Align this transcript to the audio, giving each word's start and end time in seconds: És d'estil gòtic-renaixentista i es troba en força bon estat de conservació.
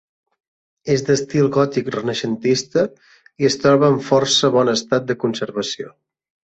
És 0.93 1.03
d'estil 1.09 1.49
gòtic-renaixentista 1.57 2.87
i 3.45 3.53
es 3.53 3.61
troba 3.67 3.93
en 3.95 4.03
força 4.11 4.55
bon 4.61 4.77
estat 4.79 5.11
de 5.13 5.23
conservació. 5.27 5.99